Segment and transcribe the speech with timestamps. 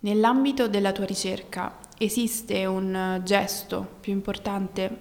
[0.00, 4.96] Nell'ambito della tua ricerca esiste un gesto più importante?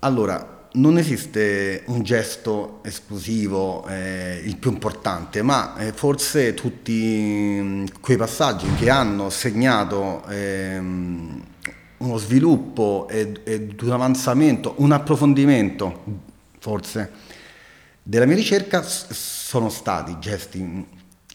[0.00, 7.84] Allora, non esiste un gesto esclusivo, eh, il più importante, ma eh, forse tutti mm,
[8.00, 16.02] quei passaggi che hanno segnato eh, uno sviluppo ed, un avanzamento, un approfondimento,
[16.58, 17.12] forse,
[18.02, 20.86] della mia ricerca sono stati gesti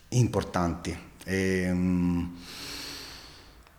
[0.09, 1.07] importanti.
[1.29, 2.31] Ehm,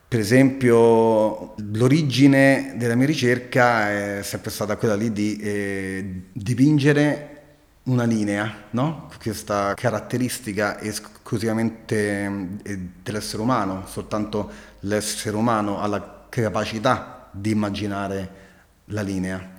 [0.07, 7.39] per esempio, l'origine della mia ricerca è sempre stata quella lì di eh, dipingere
[7.85, 9.09] una linea, no?
[9.21, 18.31] questa caratteristica esclusivamente eh, dell'essere umano, soltanto l'essere umano ha la capacità di immaginare
[18.87, 19.59] la linea.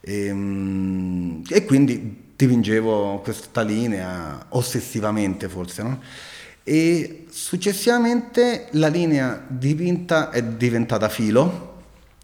[0.00, 5.82] E, ehm, e quindi dipingevo questa linea ossessivamente forse.
[5.82, 6.00] No?
[6.62, 11.78] E successivamente la linea dipinta è diventata filo,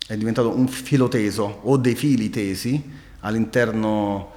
[0.07, 2.83] è diventato un filo teso o dei fili tesi
[3.21, 4.33] all'interno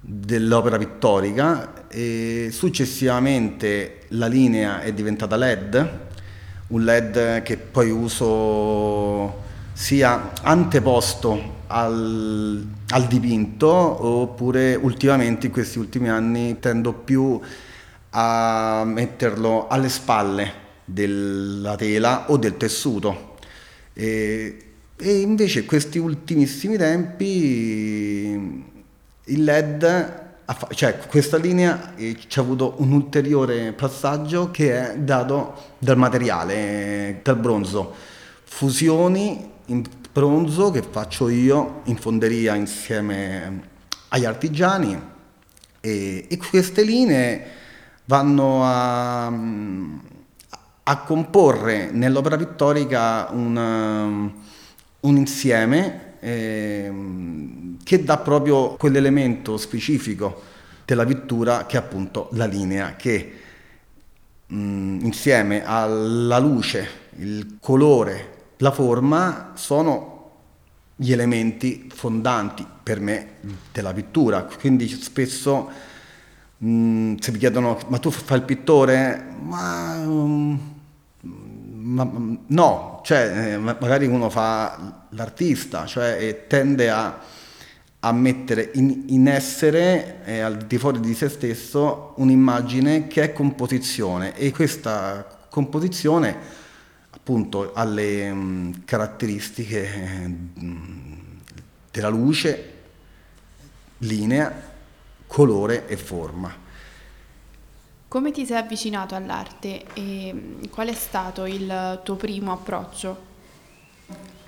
[0.00, 5.98] dell'opera pittorica e successivamente la linea è diventata LED,
[6.68, 16.08] un LED che poi uso sia anteposto al, al dipinto oppure ultimamente in questi ultimi
[16.08, 17.40] anni tendo più
[18.12, 20.52] metterlo alle spalle
[20.84, 23.36] della tela o del tessuto.
[23.92, 24.56] E,
[24.96, 28.64] e invece questi ultimissimi tempi
[29.24, 30.28] il LED,
[30.74, 37.20] cioè questa linea eh, ci ha avuto un ulteriore passaggio che è dato dal materiale,
[37.22, 37.94] dal bronzo.
[38.44, 43.68] Fusioni in bronzo che faccio io in fonderia insieme
[44.08, 45.00] agli artigiani
[45.80, 47.58] e, e queste linee
[48.10, 49.26] vanno a,
[50.82, 54.32] a comporre nell'opera pittorica un,
[54.98, 56.92] un insieme eh,
[57.84, 60.42] che dà proprio quell'elemento specifico
[60.84, 63.32] della pittura che è appunto la linea, che
[64.46, 66.88] mh, insieme alla luce,
[67.18, 70.08] il colore, la forma sono
[70.96, 73.34] gli elementi fondanti per me
[73.70, 74.42] della pittura.
[74.42, 75.89] Quindi spesso
[76.62, 79.34] Mm, se mi chiedono, ma tu fai il pittore?
[79.40, 80.60] Ma, um,
[81.22, 82.10] ma
[82.46, 87.18] no, cioè, eh, magari uno fa l'artista, cioè tende a,
[88.00, 93.32] a mettere in, in essere, eh, al di fuori di se stesso, un'immagine che è
[93.32, 96.58] composizione e questa composizione
[97.10, 99.88] appunto ha le um, caratteristiche
[100.56, 101.20] um,
[101.90, 102.72] della luce,
[103.98, 104.69] linea,
[105.30, 106.52] colore e forma.
[108.08, 113.28] Come ti sei avvicinato all'arte e mm, qual è stato il tuo primo approccio?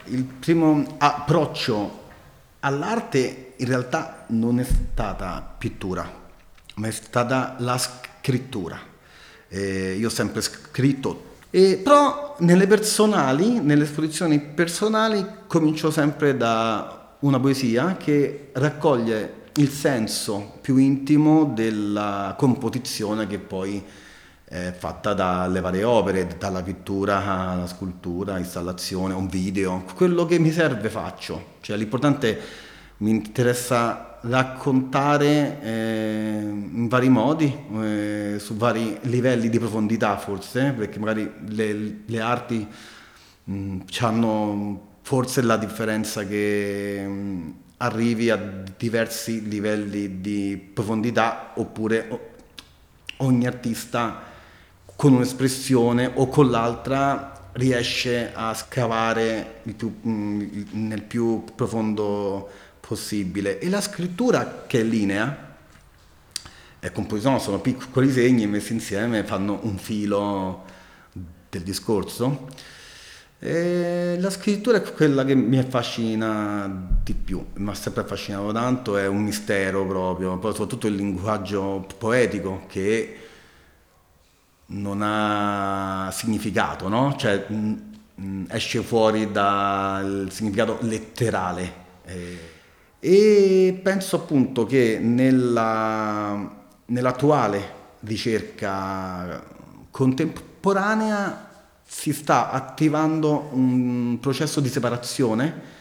[0.07, 2.01] Il primo approccio
[2.61, 6.11] all'arte in realtà non è stata pittura,
[6.75, 8.77] ma è stata la scrittura.
[9.47, 17.15] Eh, io ho sempre scritto, eh, però nelle personali, nelle esposizioni personali, comincio sempre da
[17.21, 23.83] una poesia che raccoglie il senso più intimo della composizione che poi
[24.45, 29.85] è fatta dalle varie opere, dalla pittura alla scultura, installazione, un video.
[29.95, 32.41] Quello che mi serve faccio, cioè l'importante
[32.99, 40.99] mi interessa raccontare eh, in vari modi, eh, su vari livelli di profondità forse, perché
[40.99, 42.69] magari le, le arti
[44.01, 48.37] hanno forse la differenza che mh, arrivi a
[48.77, 52.31] diversi livelli di profondità oppure
[53.19, 54.23] ogni artista
[54.95, 62.49] con un'espressione o con l'altra riesce a scavare più, mm, nel più profondo
[62.79, 63.59] possibile.
[63.59, 65.51] E la scrittura che è linea,
[66.79, 70.65] e composizione sono piccoli segni messi insieme, fanno un filo
[71.51, 72.49] del discorso.
[73.45, 76.71] E la scrittura è quella che mi affascina
[77.03, 81.85] di più, mi ha sempre affascinato tanto, è un mistero proprio, poi soprattutto il linguaggio
[81.99, 83.17] poetico che
[84.67, 87.17] non ha significato, no?
[87.19, 87.83] Cioè mh,
[88.15, 91.73] mh, esce fuori dal significato letterale.
[93.01, 96.49] E penso appunto che nella,
[96.87, 97.73] nell'attuale
[98.03, 99.45] ricerca
[99.91, 101.51] contemporanea
[101.95, 105.81] si sta attivando un processo di separazione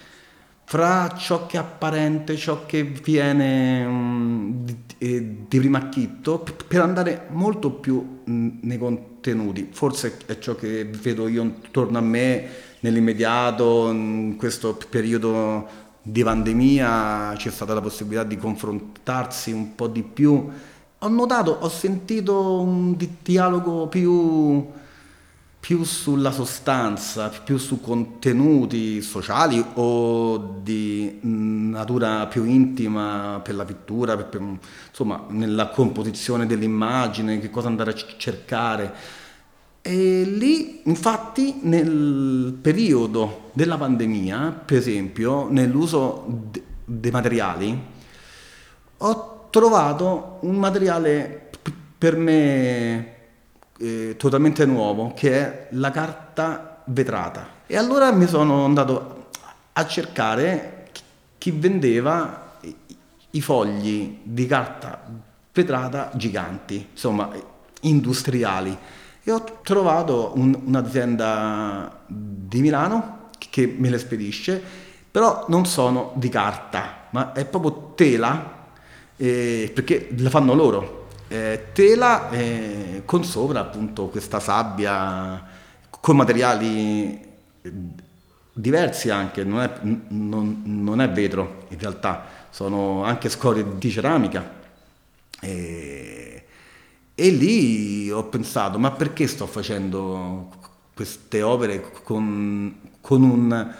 [0.66, 6.82] fra ciò che è apparente, ciò che viene um, di, eh, di, primo acchitto, per
[6.82, 9.70] andare molto più mh, nei contenuti.
[9.72, 12.46] Forse è ciò che vedo io intorno a me
[12.82, 15.66] nell'immediato, in questo periodo
[16.02, 20.50] di pandemia c'è stata la possibilità di confrontarsi un po' di più.
[21.00, 24.80] Ho notato, ho sentito un dialogo più
[25.62, 34.16] più sulla sostanza, più su contenuti sociali o di natura più intima per la pittura,
[34.18, 34.42] per, per,
[34.90, 38.94] insomma nella composizione dell'immagine, che cosa andare a cercare.
[39.84, 47.80] E lì, infatti, nel periodo della pandemia, per esempio, nell'uso de- dei materiali,
[48.98, 53.20] ho trovato un materiale p- per me
[53.82, 57.60] eh, totalmente nuovo che è la carta vetrata.
[57.66, 59.30] E allora mi sono andato
[59.74, 60.90] a cercare
[61.38, 62.60] chi vendeva
[63.32, 65.02] i fogli di carta
[65.52, 67.30] vetrata giganti, insomma
[67.82, 68.78] industriali.
[69.24, 74.62] E ho trovato un, un'azienda di Milano che me le spedisce,
[75.10, 78.68] però non sono di carta, ma è proprio tela,
[79.18, 81.01] eh, perché le fanno loro
[81.32, 85.42] eh, tela eh, con sopra appunto questa sabbia
[85.90, 87.30] con materiali
[88.52, 89.72] diversi anche, non è,
[90.10, 94.60] non, non è vetro in realtà, sono anche scorie di ceramica.
[95.40, 96.44] E,
[97.16, 100.50] e, lì ho pensato, ma perché sto facendo
[100.94, 103.76] queste opere con, con un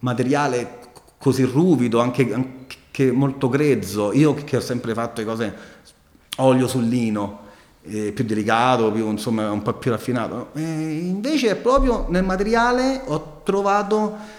[0.00, 0.78] materiale
[1.16, 4.12] così ruvido, anche, anche molto grezzo?
[4.12, 5.56] Io che ho sempre fatto le cose
[6.38, 7.46] olio sul lino,
[7.82, 10.50] eh, più delicato, più, insomma, un po' più raffinato.
[10.54, 14.36] E invece proprio nel materiale ho trovato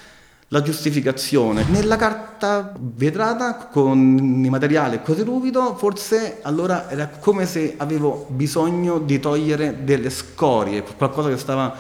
[0.50, 1.64] la giustificazione.
[1.70, 9.00] Nella carta vetrata con i materiali così ruvido, forse allora era come se avevo bisogno
[9.00, 11.76] di togliere delle scorie, qualcosa che stava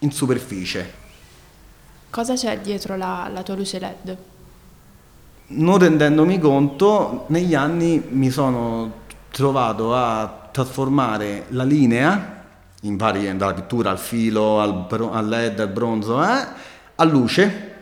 [0.00, 1.06] in superficie.
[2.10, 4.16] Cosa c'è dietro la, la tua luce LED?
[5.50, 12.44] Non rendendomi conto, negli anni mi sono trovato a trasformare la linea
[12.82, 16.46] in varie, dalla pittura al filo, al, al LED, al bronzo, eh,
[16.94, 17.74] a luce,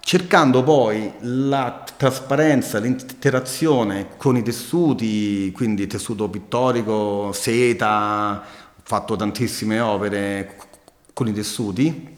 [0.00, 9.80] cercando poi la trasparenza, l'interazione con i tessuti, quindi tessuto pittorico, seta, ho fatto tantissime
[9.80, 10.56] opere
[11.12, 12.14] con i tessuti.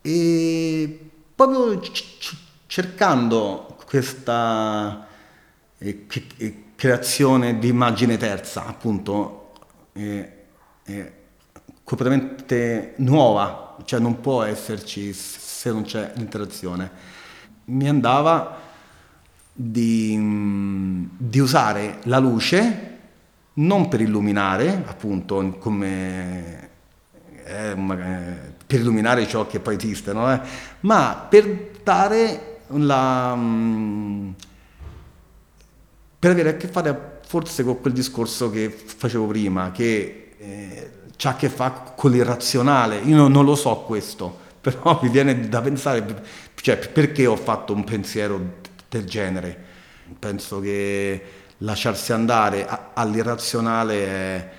[0.00, 1.80] E proprio
[2.66, 5.06] cercando questa
[5.78, 6.06] eh,
[6.78, 9.50] creazione di immagine terza, appunto,
[9.90, 10.32] è,
[10.84, 11.12] è
[11.82, 16.88] completamente nuova, cioè non può esserci se non c'è l'interazione.
[17.64, 18.58] Mi andava
[19.52, 22.98] di, di usare la luce
[23.54, 26.70] non per illuminare, appunto, come
[27.44, 27.74] eh,
[28.66, 30.32] per illuminare ciò che poi esiste, no?
[30.32, 30.40] eh?
[30.82, 33.36] ma per dare la,
[36.18, 40.90] per avere a che fare forse con quel discorso che facevo prima, che eh,
[41.22, 42.98] ha a che fare con l'irrazionale.
[42.98, 46.22] Io non, lo so questo, però mi viene da pensare,
[46.54, 48.56] cioè, perché ho fatto un pensiero
[48.88, 49.66] del genere.
[50.18, 51.22] Penso che
[51.58, 54.50] lasciarsi andare all'irrazionale è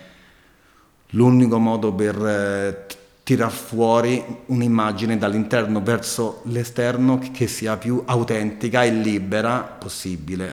[1.13, 2.85] l'unico modo per eh,
[3.23, 10.51] tirar fuori un'immagine dall'interno verso l'esterno che sia più autentica e libera possibile.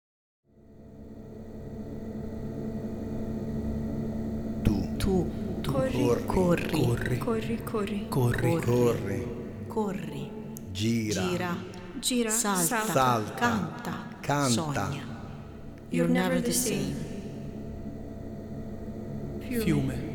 [6.25, 9.27] Corri, corri, corri, corri, corri, corri,
[9.67, 10.31] corri,
[10.71, 11.55] gira, gira,
[11.99, 14.49] gira, salta, salta, canta, canta.
[14.49, 15.13] sogna.
[15.89, 16.95] You're never the same.
[19.39, 20.13] Fiume.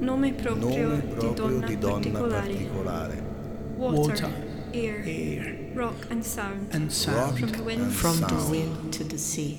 [0.00, 2.52] Nome proprio, Nome proprio di donna, di donna particolare.
[2.56, 3.22] particolare.
[3.76, 4.30] Water,
[4.72, 6.72] air, air, rock and sound.
[6.74, 7.38] and Rock sound.
[7.38, 9.58] From the wind, From the wind to the sea.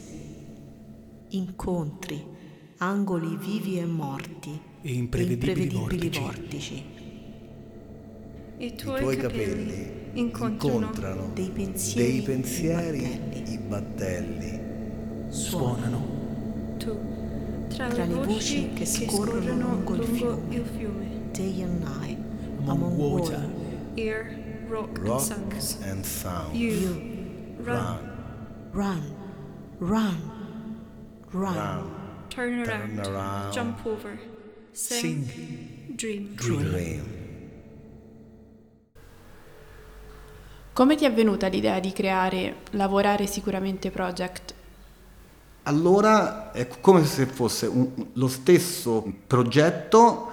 [1.30, 2.24] Incontri,
[2.78, 6.22] angoli vivi e morti, E imprevedibili imprevedibili vortici.
[6.22, 6.84] vortici.
[8.58, 14.60] I I tuoi, tuoi capelli, capelli incontrano, incontrano Dei pensieri, dei pensieri, i i battelli.
[15.30, 16.06] Suonano.
[16.77, 16.96] tu,
[17.70, 20.56] tra, Tra le voci che scorrono lungo il fiume.
[20.56, 21.06] il fiume.
[21.32, 22.18] Day and night,
[22.68, 23.50] Among water,
[23.96, 24.38] Air,
[24.70, 25.54] rock, and Rock sound.
[25.84, 26.56] and sound.
[26.56, 27.98] You, You run,
[28.72, 29.01] Run,
[29.80, 30.22] run, run,
[31.32, 31.89] run, run,
[32.30, 34.18] turn around, turn around, jump over,
[34.75, 35.24] sing,
[35.96, 36.36] sing, dream.
[36.36, 37.03] dream.
[40.74, 44.53] Come ti è venuta l'idea di creare Lavorare Sicuramente Project?
[45.63, 50.32] Allora è come se fosse un- lo stesso progetto,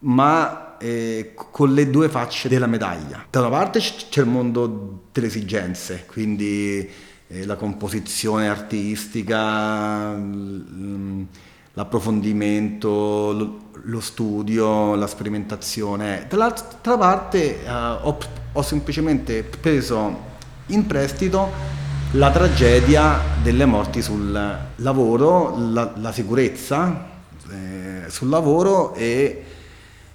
[0.00, 3.24] ma eh, con le due facce della medaglia.
[3.30, 6.90] Da una parte c'è il mondo delle esigenze, quindi
[7.28, 11.26] eh, la composizione artistica, l-
[11.74, 16.26] l'approfondimento, lo, lo studio, la sperimentazione.
[16.28, 18.18] Dall'altra parte eh, ho,
[18.52, 20.32] ho semplicemente preso
[20.66, 27.10] in prestito la tragedia delle morti sul lavoro, la, la sicurezza
[27.50, 29.44] eh, sul lavoro e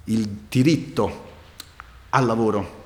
[0.06, 1.28] il diritto
[2.10, 2.84] al lavoro,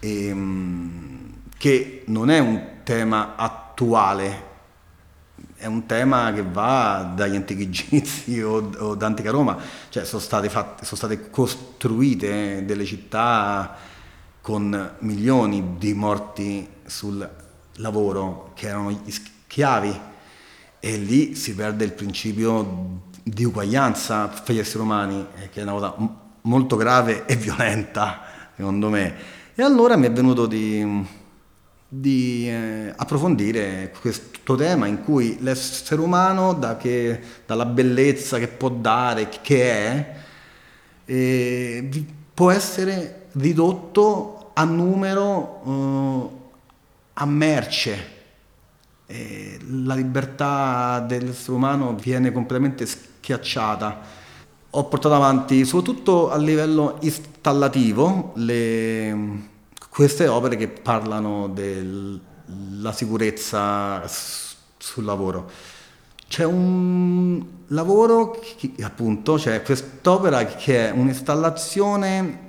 [0.00, 4.48] ehm, che non è un tema attuale,
[5.60, 9.58] è un tema che va dagli antichi egizi o, o da Roma,
[9.90, 13.76] cioè sono state, fatte, sono state costruite delle città
[14.40, 17.28] con milioni di morti sul
[17.74, 20.00] lavoro che erano gli schiavi
[20.80, 25.62] e lì si perde il principio di uguaglianza fra gli esseri umani, eh, che è
[25.62, 25.94] una cosa
[26.42, 28.22] molto grave e violenta,
[28.56, 29.14] secondo me.
[29.54, 31.06] E allora mi è venuto di,
[31.92, 38.68] di eh, approfondire questo tema in cui l'essere umano, da che, dalla bellezza che può
[38.68, 40.14] dare, che è,
[41.04, 46.38] eh, può essere ridotto a numero, eh,
[47.14, 48.18] a merce.
[49.10, 54.00] La libertà dell'essere umano viene completamente schiacciata.
[54.70, 59.48] Ho portato avanti, soprattutto a livello installativo, le-
[59.90, 65.50] queste opere che parlano della sicurezza sul lavoro.
[66.28, 72.48] C'è un lavoro, che, appunto, c'è quest'opera che è un'installazione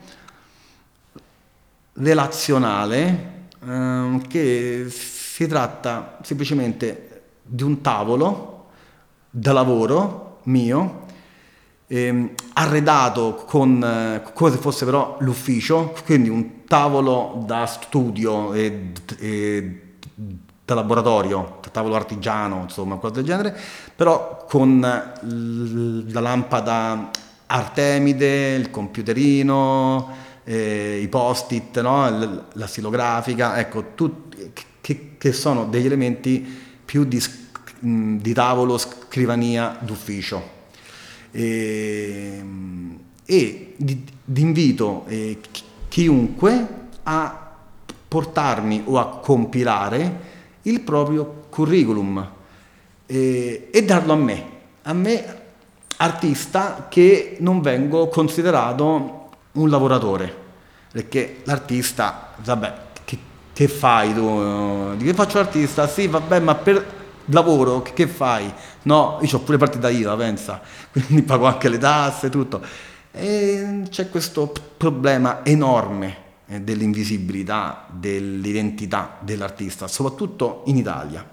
[1.94, 8.68] relazionale ehm, che si tratta semplicemente di un tavolo
[9.30, 11.06] da lavoro mio
[11.92, 18.92] ehm, arredato con eh, come se fosse però l'ufficio, quindi un tavolo da studio e,
[19.20, 19.82] e
[20.64, 23.58] da laboratorio, tavolo artigiano, insomma, qualcosa del genere,
[23.94, 27.10] però con l- la lampada
[27.48, 30.10] Artemide, il computerino,
[30.46, 32.44] eh, i post-it, no?
[32.54, 36.40] La stilografica, ecco, tut- che, che sono degli elementi
[36.86, 37.22] più di,
[37.80, 40.60] di tavolo, scrivania, d'ufficio.
[41.32, 42.44] E,
[43.26, 46.68] e di invito eh, chi- chiunque
[47.04, 47.50] a
[48.08, 50.30] portarmi o a compilare
[50.64, 52.30] il proprio curriculum
[53.06, 54.46] eh, e darlo a me,
[54.84, 55.40] a me
[55.98, 60.34] artista che non vengo considerato un lavoratore,
[60.92, 62.74] perché l'artista, vabbè,
[63.04, 63.18] che,
[63.54, 64.96] che fai tu?
[64.96, 65.88] Di che faccio l'artista?
[65.88, 66.91] Sì, vabbè, ma per
[67.34, 68.52] lavoro che, che fai?
[68.84, 70.62] No, io ho pure partita IVA, pensa,
[70.92, 72.62] quindi pago anche le tasse tutto.
[73.12, 81.28] E c'è questo problema enorme eh, dell'invisibilità, dell'identità dell'artista, soprattutto in Italia.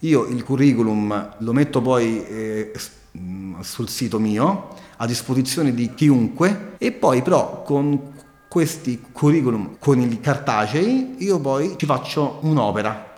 [0.00, 2.72] Io il curriculum lo metto poi eh,
[3.12, 8.12] mh, sul sito mio a disposizione di chiunque e poi però con
[8.48, 13.09] questi curriculum, con i cartacei, io poi ci faccio un'opera.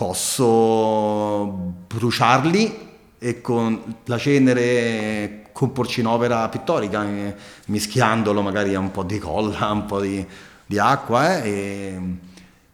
[0.00, 1.44] Posso
[1.86, 2.88] bruciarli
[3.18, 7.34] e con la cenere comporci un'opera pittorica, eh,
[7.66, 10.26] mischiandolo magari a un po' di colla, un po' di,
[10.64, 12.00] di acqua eh, e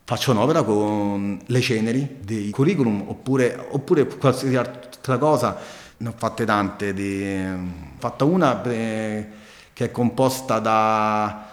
[0.04, 5.58] faccio un'opera con le ceneri dei curriculum oppure, oppure qualsiasi altra cosa.
[5.96, 9.28] Ne ho fatte tante, di, ho fatta una eh,
[9.72, 11.44] che è composta da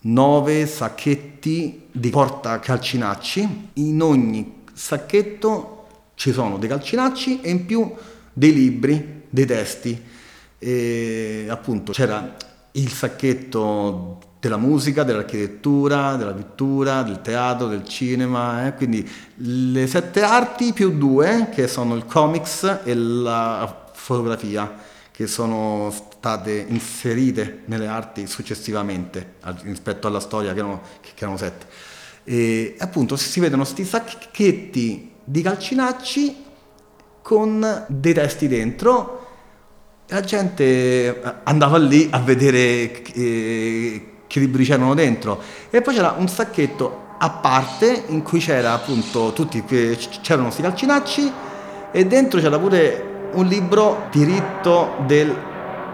[0.00, 3.68] nove sacchetti di porta calcinacci.
[3.74, 7.92] In ogni sacchetto ci sono dei calcinacci e in più
[8.32, 10.00] dei libri, dei testi.
[10.58, 12.36] E appunto c'era
[12.72, 18.74] il sacchetto della musica, dell'architettura, della pittura, del teatro, del cinema, eh?
[18.74, 25.92] quindi le sette arti più due che sono il comics e la fotografia che sono
[25.92, 31.66] state inserite nelle arti successivamente rispetto alla storia che erano, che erano sette.
[32.24, 36.36] E appunto si vedono questi sacchetti di calcinacci
[37.22, 39.26] con dei testi dentro.
[40.06, 45.40] E la gente eh, andava lì a vedere eh, che libri c'erano dentro.
[45.70, 51.32] E poi c'era un sacchetto a parte in cui c'era appunto tutti c'erano questi calcinacci
[51.92, 55.32] e dentro c'era pure un libro diritto del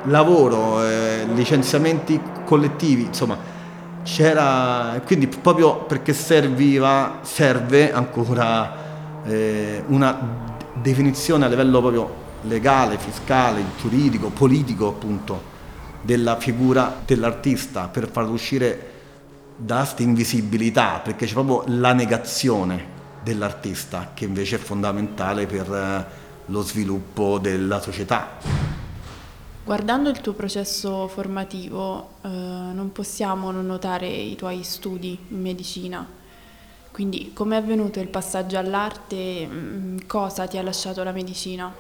[0.05, 3.57] lavoro, eh, licenziamenti collettivi, insomma
[4.03, 13.63] c'era, quindi proprio perché serviva, serve ancora eh, una definizione a livello proprio legale, fiscale,
[13.81, 15.57] giuridico, politico appunto
[16.03, 18.93] della figura dell'artista per farlo uscire
[19.57, 26.27] da questa invisibilità, perché c'è proprio la negazione dell'artista che invece è fondamentale per eh,
[26.47, 28.68] lo sviluppo della società.
[29.69, 36.09] Guardando il tuo processo formativo, eh, non possiamo non notare i tuoi studi in medicina.
[36.91, 39.47] Quindi, come è avvenuto il passaggio all'arte?
[39.47, 41.71] Mm, cosa ti ha lasciato la medicina?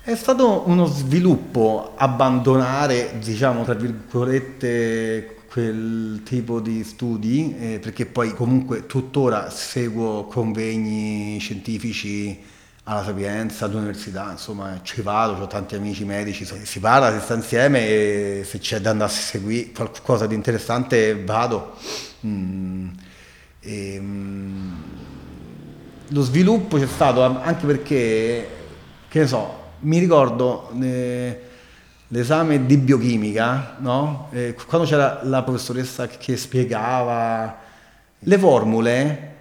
[0.00, 8.32] È stato uno sviluppo abbandonare, diciamo, tra virgolette, quel tipo di studi, eh, perché poi
[8.32, 12.54] comunque tuttora seguo convegni scientifici
[12.88, 17.88] alla Sapienza, all'università, insomma ci vado, ho tanti amici medici, si parla, si sta insieme
[17.88, 21.74] e se c'è da andare a seguire qualcosa di interessante vado.
[22.24, 22.88] Mm,
[23.60, 24.72] e, mm,
[26.10, 28.48] lo sviluppo c'è stato anche perché,
[29.08, 31.40] che ne so, mi ricordo eh,
[32.06, 34.28] l'esame di biochimica, no?
[34.30, 37.58] eh, quando c'era la professoressa che spiegava
[38.20, 39.35] le formule,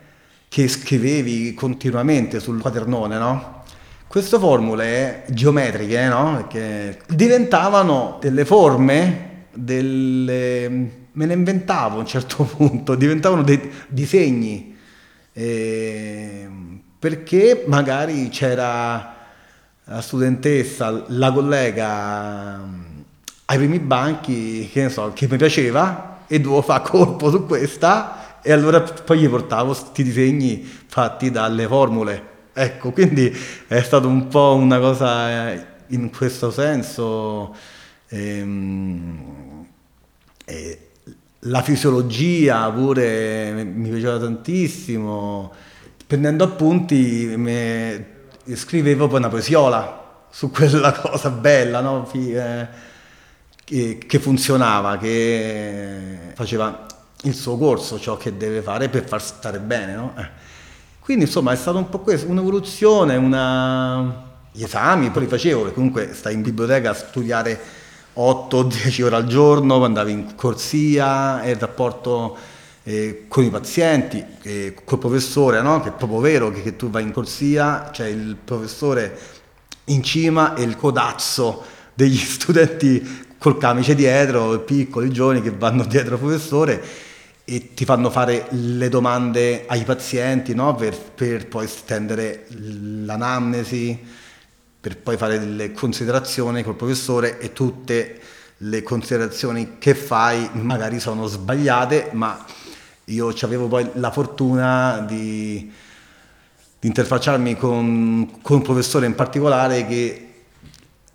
[0.55, 3.63] che scrivevi continuamente sul quadernone, no?
[4.07, 6.47] Queste formule geometriche, no?
[6.47, 10.69] Che diventavano delle forme, delle...
[11.11, 14.77] me ne inventavo a un certo punto, diventavano dei disegni,
[15.33, 16.47] eh,
[16.99, 19.13] perché magari c'era
[19.83, 22.61] la studentessa, la collega
[23.43, 28.51] ai primi banchi, che so, che mi piaceva e dovevo fare colpo su questa e
[28.51, 32.33] allora poi gli portavo questi disegni fatti dalle formule.
[32.53, 33.35] Ecco, quindi
[33.67, 37.55] è stato un po' una cosa eh, in questo senso.
[38.09, 39.65] Ehm,
[40.45, 40.79] eh,
[41.39, 45.51] la fisiologia pure mi piaceva tantissimo.
[46.05, 48.05] Prendendo appunti me,
[48.53, 52.07] scrivevo poi una poesiola su quella cosa bella, no?
[52.13, 52.67] eh,
[53.63, 56.85] che, che funzionava, che faceva
[57.23, 60.13] il suo corso, ciò che deve fare per far stare bene, no?
[60.17, 60.43] Eh.
[60.99, 64.33] Quindi insomma è stata un po' questo, un'evoluzione, una...
[64.51, 67.59] gli esami, poi li facevo, perché comunque stai in biblioteca a studiare
[68.15, 72.35] 8-10 ore al giorno, andavi in corsia, il rapporto
[72.83, 75.81] eh, con i pazienti, eh, col professore, no?
[75.81, 79.17] che è proprio vero che, che tu vai in corsia, c'è il professore
[79.85, 86.15] in cima e il codazzo degli studenti col camice dietro, piccoli, giovani che vanno dietro
[86.15, 86.81] al professore
[87.43, 90.73] e ti fanno fare le domande ai pazienti no?
[90.73, 94.03] per, per, poi stendere l'anamnesi,
[94.81, 98.19] per poi fare delle considerazioni col professore e tutte
[98.57, 102.43] le considerazioni che fai magari sono sbagliate, ma
[103.05, 105.71] io avevo poi la fortuna di,
[106.79, 110.29] di interfacciarmi con, con un professore in particolare che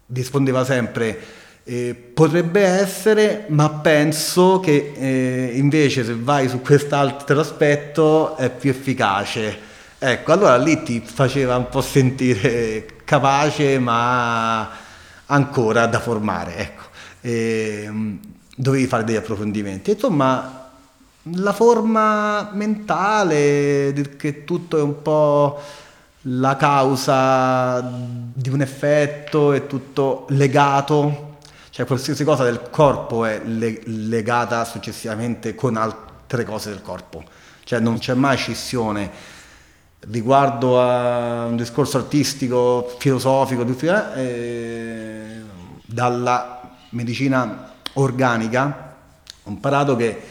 [0.06, 1.38] rispondeva sempre
[1.70, 8.70] eh, potrebbe essere, ma penso che eh, invece se vai su quest'altro aspetto è più
[8.70, 9.56] efficace.
[9.96, 14.68] Ecco, allora lì ti faceva un po' sentire capace, ma
[15.26, 16.82] ancora da formare, ecco.
[17.20, 17.88] E,
[18.56, 19.92] dovevi fare degli approfondimenti.
[19.92, 20.70] Insomma,
[21.22, 25.60] la forma mentale, che tutto è un po'
[26.22, 31.28] la causa di un effetto, è tutto legato
[31.70, 37.24] cioè qualsiasi cosa del corpo è le- legata successivamente con altre cose del corpo,
[37.64, 39.38] cioè non c'è mai scissione
[40.08, 43.66] riguardo a un discorso artistico, filosofico,
[44.14, 45.40] eh,
[45.84, 48.90] dalla medicina organica
[49.44, 50.22] ho imparato che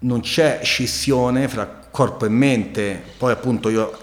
[0.00, 3.98] non c'è scissione fra corpo e mente, poi appunto io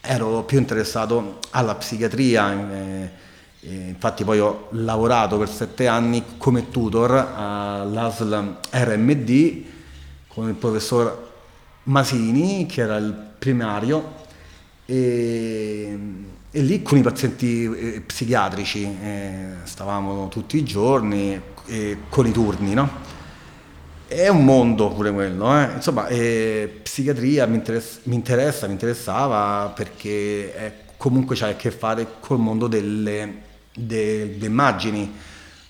[0.00, 2.52] ero più interessato alla psichiatria.
[2.52, 3.24] Eh,
[3.72, 9.64] infatti poi ho lavorato per sette anni come tutor all'ASL RMD
[10.28, 11.32] con il professor
[11.84, 14.24] Masini, che era il primario,
[14.84, 15.98] e,
[16.50, 22.32] e lì con i pazienti eh, psichiatrici eh, stavamo tutti i giorni eh, con i
[22.32, 23.14] turni, no?
[24.06, 25.72] È un mondo pure quello, eh?
[25.74, 32.06] insomma, eh, psichiatria mi, interess- mi, interessa, mi interessava perché comunque c'è a che fare
[32.20, 33.42] col mondo delle
[33.76, 35.14] delle immagini,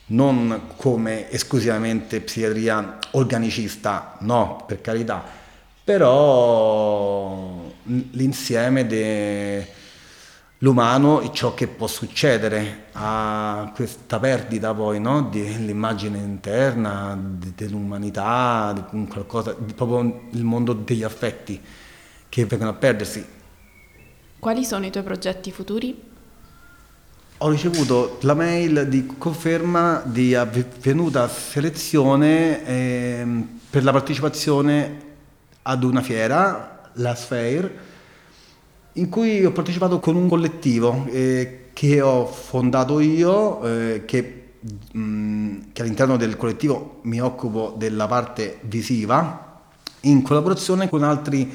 [0.08, 5.24] non come esclusivamente psichiatria organicista, no, per carità,
[5.82, 7.72] però
[8.12, 8.86] l'insieme
[10.58, 15.22] l'umano e ciò che può succedere a questa perdita poi no?
[15.22, 21.60] dell'immagine interna, dell'umanità, di qualcosa, di proprio il mondo degli affetti
[22.28, 23.24] che vengono a perdersi.
[24.38, 26.14] Quali sono i tuoi progetti futuri?
[27.40, 33.26] Ho ricevuto la mail di conferma di avvenuta selezione eh,
[33.68, 35.00] per la partecipazione
[35.60, 37.78] ad una fiera, la Sphere,
[38.94, 44.52] in cui ho partecipato con un collettivo eh, che ho fondato io, eh, che,
[44.92, 49.60] mh, mm, che, all'interno del collettivo mi occupo della parte visiva,
[50.00, 51.54] in collaborazione con altri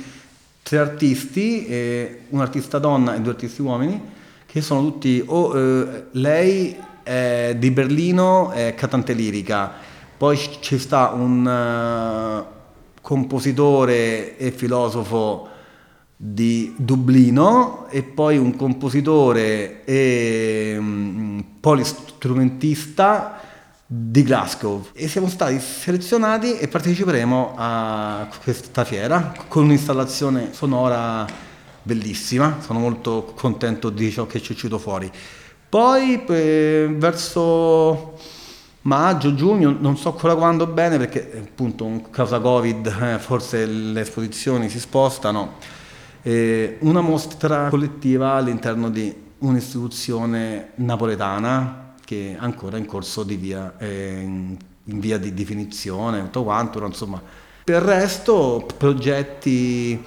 [0.61, 4.19] tre artisti, eh, un artista donna e due artisti uomini,
[4.51, 9.71] che sono tutti, o eh, lei è di Berlino, è cantante lirica,
[10.17, 12.45] poi ci sta un uh,
[12.99, 15.47] compositore e filosofo
[16.17, 23.39] di Dublino e poi un compositore e um, polistrumentista
[23.85, 24.85] di Glasgow.
[24.91, 31.50] E siamo stati selezionati e parteciperemo a questa fiera con un'installazione sonora
[31.83, 35.11] bellissima, sono molto contento di ciò che ci è uscito fuori.
[35.69, 38.17] Poi eh, verso
[38.81, 44.01] maggio, giugno, non so ancora quando bene perché appunto a causa Covid eh, forse le
[44.01, 45.53] esposizioni si spostano,
[46.23, 53.75] eh, una mostra collettiva all'interno di un'istituzione napoletana che è ancora in corso di via,
[53.77, 57.21] eh, in via di definizione, tutto quanto, insomma.
[57.63, 60.03] Per il resto progetti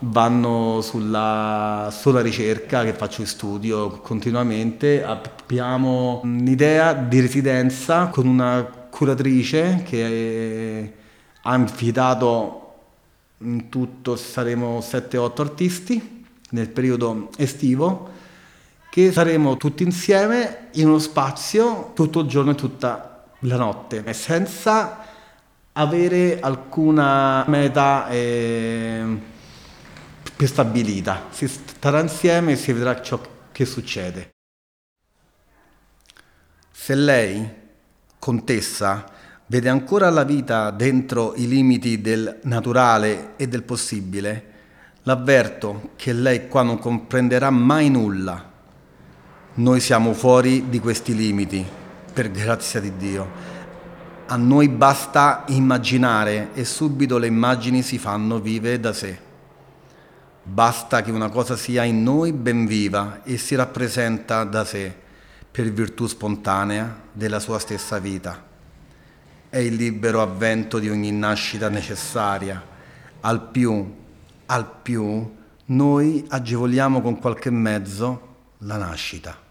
[0.00, 5.04] vanno sulla, sulla ricerca che faccio in studio continuamente.
[5.04, 10.92] Abbiamo un'idea di residenza con una curatrice che
[11.42, 12.62] ha invitato
[13.38, 18.10] in tutto saremo 7-8 artisti nel periodo estivo
[18.90, 25.04] che saremo tutti insieme in uno spazio tutto il giorno e tutta la notte senza
[25.72, 29.36] avere alcuna meta eh,
[30.38, 33.20] prestabilita, si starà insieme e si vedrà ciò
[33.50, 34.30] che succede.
[36.70, 37.44] Se lei,
[38.20, 39.04] contessa,
[39.46, 44.44] vede ancora la vita dentro i limiti del naturale e del possibile,
[45.02, 48.52] l'avverto che lei qua non comprenderà mai nulla.
[49.54, 51.66] Noi siamo fuori di questi limiti,
[52.12, 53.28] per grazia di Dio.
[54.26, 59.26] A noi basta immaginare e subito le immagini si fanno vive da sé.
[60.50, 64.92] Basta che una cosa sia in noi ben viva e si rappresenta da sé
[65.50, 68.42] per virtù spontanea della sua stessa vita.
[69.50, 72.64] È il libero avvento di ogni nascita necessaria.
[73.20, 73.94] Al più,
[74.46, 75.34] al più,
[75.66, 79.47] noi agevoliamo con qualche mezzo la nascita.